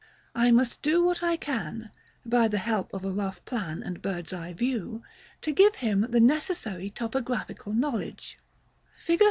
I 0.33 0.49
must 0.49 0.81
do 0.81 1.03
what 1.05 1.21
I 1.21 1.37
can, 1.37 1.91
by 2.25 2.47
the 2.47 2.57
help 2.57 2.91
of 2.91 3.05
a 3.05 3.11
rough 3.11 3.45
plan 3.45 3.83
and 3.83 4.01
bird's 4.01 4.33
eye 4.33 4.51
view, 4.51 5.03
to 5.41 5.51
give 5.51 5.75
him 5.75 6.07
the 6.09 6.19
necessary 6.19 6.89
topographical 6.89 7.71
knowledge: 7.71 8.39
Fig. 8.97 9.19